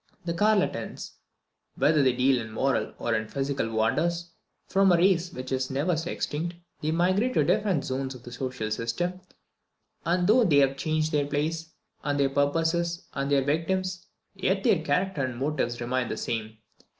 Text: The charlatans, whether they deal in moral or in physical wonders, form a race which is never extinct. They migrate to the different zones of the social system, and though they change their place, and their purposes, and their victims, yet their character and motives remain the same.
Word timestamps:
The 0.25 0.35
charlatans, 0.35 1.11
whether 1.75 2.01
they 2.01 2.13
deal 2.13 2.41
in 2.41 2.51
moral 2.51 2.95
or 2.97 3.13
in 3.13 3.27
physical 3.27 3.69
wonders, 3.71 4.31
form 4.67 4.91
a 4.91 4.95
race 4.97 5.31
which 5.31 5.51
is 5.51 5.69
never 5.69 5.95
extinct. 6.07 6.55
They 6.81 6.89
migrate 6.89 7.35
to 7.35 7.41
the 7.41 7.45
different 7.53 7.85
zones 7.85 8.15
of 8.15 8.23
the 8.23 8.31
social 8.31 8.71
system, 8.71 9.21
and 10.03 10.25
though 10.25 10.43
they 10.43 10.73
change 10.73 11.11
their 11.11 11.27
place, 11.27 11.73
and 12.03 12.19
their 12.19 12.29
purposes, 12.31 13.05
and 13.13 13.29
their 13.29 13.43
victims, 13.43 14.07
yet 14.33 14.63
their 14.63 14.81
character 14.83 15.23
and 15.23 15.37
motives 15.37 15.79
remain 15.79 16.07
the 16.07 16.17
same. 16.17 16.57